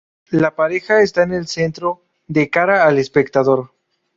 La 0.31 0.55
pareja 0.55 1.01
está 1.03 1.21
en 1.21 1.31
el 1.31 1.45
centro, 1.45 2.01
de 2.27 2.49
cara 2.49 2.87
al 2.87 2.97
espectador. 2.97 3.69